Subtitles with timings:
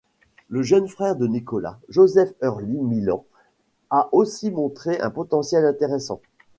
[0.49, 3.23] Le jeune frère de Nicolás, Joseph Early Millan,
[3.91, 6.19] a aussi montré un potentiel intéressant.